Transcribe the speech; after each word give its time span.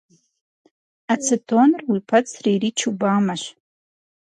Ацетоныр 1.13 1.81
уи 1.91 1.99
пэцыр 2.09 2.45
иричу 2.55 2.91
бамэщ. 2.99 3.43